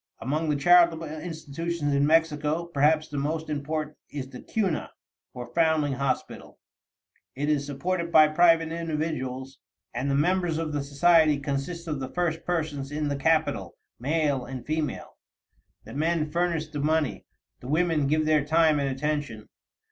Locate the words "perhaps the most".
2.65-3.51